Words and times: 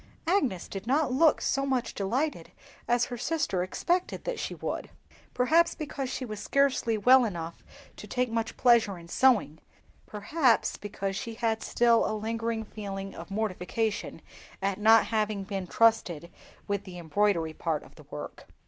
Agnes 0.25 0.67
did 0.67 0.87
not 0.87 1.13
look 1.13 1.41
so 1.41 1.63
much 1.63 1.93
delighted 1.93 2.51
as 2.87 3.05
her 3.05 3.19
sister 3.19 3.61
expected 3.61 4.23
that 4.23 4.39
she 4.39 4.55
would; 4.55 4.89
perhaps 5.35 5.75
because 5.75 6.09
she 6.09 6.25
was 6.25 6.39
scarcely 6.39 6.97
well 6.97 7.23
enough 7.23 7.63
to 7.95 8.07
take 8.07 8.31
much 8.31 8.57
pleasure 8.57 8.97
in 8.97 9.07
sewing; 9.07 9.59
perhaps 10.07 10.75
because 10.75 11.15
she 11.15 11.35
had 11.35 11.61
still 11.61 12.03
a 12.07 12.17
lingering 12.17 12.65
feeling 12.65 13.13
of 13.13 13.29
mortification 13.29 14.23
at 14.59 14.79
not 14.79 15.05
having 15.05 15.43
been 15.43 15.67
trusted 15.67 16.31
with 16.67 16.83
the 16.83 16.97
embroidery 16.97 17.53
part 17.53 17.83
of 17.83 17.93
the 17.93 18.07
work. 18.09 18.47